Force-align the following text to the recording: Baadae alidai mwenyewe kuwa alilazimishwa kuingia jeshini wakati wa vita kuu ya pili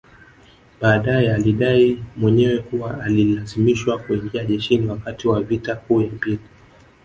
Baadae 0.81 1.33
alidai 1.33 2.03
mwenyewe 2.17 2.57
kuwa 2.59 3.03
alilazimishwa 3.03 3.97
kuingia 3.99 4.45
jeshini 4.45 4.87
wakati 4.87 5.27
wa 5.27 5.41
vita 5.41 5.75
kuu 5.75 6.01
ya 6.01 6.09
pili 6.09 6.39